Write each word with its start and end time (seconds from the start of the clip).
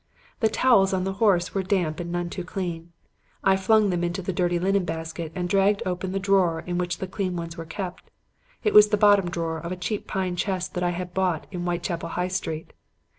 The 0.39 0.49
towels 0.49 0.93
on 0.93 1.03
the 1.03 1.13
horse 1.21 1.53
were 1.53 1.61
damp 1.61 1.99
and 1.99 2.11
none 2.11 2.31
too 2.31 2.43
clean. 2.43 2.91
I 3.43 3.55
flung 3.55 3.91
them 3.91 4.03
into 4.03 4.23
the 4.23 4.33
dirty 4.33 4.57
linen 4.57 4.83
basket 4.83 5.31
and 5.35 5.47
dragged 5.47 5.83
open 5.85 6.11
the 6.11 6.17
drawer 6.17 6.61
in 6.65 6.79
which 6.79 6.97
the 6.97 7.05
clean 7.05 7.35
ones 7.35 7.55
were 7.55 7.65
kept. 7.65 8.09
It 8.63 8.73
was 8.73 8.87
the 8.87 8.97
bottom 8.97 9.29
drawer 9.29 9.59
of 9.59 9.71
a 9.71 9.75
cheap 9.77 10.07
pine 10.07 10.35
chest 10.35 10.73
that 10.73 10.83
I 10.83 10.89
had 10.89 11.13
bought 11.13 11.45
in 11.51 11.65
Whitechapel 11.65 12.09
High 12.09 12.29
Street. 12.29 12.73